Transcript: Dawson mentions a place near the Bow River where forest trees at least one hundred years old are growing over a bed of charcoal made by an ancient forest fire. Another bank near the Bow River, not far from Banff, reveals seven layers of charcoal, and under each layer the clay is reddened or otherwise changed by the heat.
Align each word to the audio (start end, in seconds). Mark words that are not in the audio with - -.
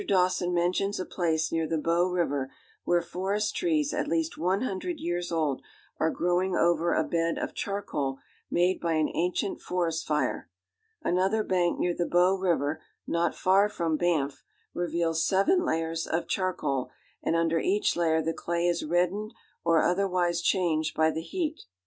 Dawson 0.07 0.51
mentions 0.51 0.99
a 0.99 1.05
place 1.05 1.51
near 1.51 1.67
the 1.67 1.77
Bow 1.77 2.05
River 2.07 2.51
where 2.85 3.03
forest 3.03 3.55
trees 3.55 3.93
at 3.93 4.07
least 4.07 4.35
one 4.35 4.61
hundred 4.61 4.99
years 4.99 5.31
old 5.31 5.61
are 5.99 6.09
growing 6.09 6.55
over 6.55 6.91
a 6.95 7.03
bed 7.03 7.37
of 7.37 7.53
charcoal 7.53 8.17
made 8.49 8.79
by 8.81 8.93
an 8.93 9.11
ancient 9.13 9.61
forest 9.61 10.07
fire. 10.07 10.49
Another 11.03 11.43
bank 11.43 11.77
near 11.77 11.93
the 11.93 12.07
Bow 12.07 12.33
River, 12.33 12.81
not 13.05 13.35
far 13.35 13.69
from 13.69 13.95
Banff, 13.95 14.43
reveals 14.73 15.23
seven 15.23 15.63
layers 15.63 16.07
of 16.07 16.27
charcoal, 16.27 16.89
and 17.21 17.35
under 17.35 17.59
each 17.59 17.95
layer 17.95 18.23
the 18.23 18.33
clay 18.33 18.65
is 18.65 18.83
reddened 18.83 19.35
or 19.63 19.83
otherwise 19.83 20.41
changed 20.41 20.95
by 20.97 21.11
the 21.11 21.21
heat. 21.21 21.65